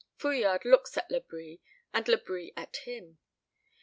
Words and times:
Fouillade 0.17 0.65
looks 0.65 0.97
at 0.97 1.11
Labri, 1.11 1.59
and 1.93 2.05
Labri 2.07 2.53
at 2.57 2.75
him. 2.87 3.19